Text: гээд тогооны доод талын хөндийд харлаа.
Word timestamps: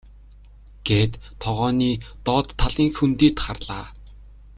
гээд 0.87 1.13
тогооны 1.43 1.91
доод 2.25 2.47
талын 2.59 2.89
хөндийд 2.97 3.35
харлаа. 3.45 3.85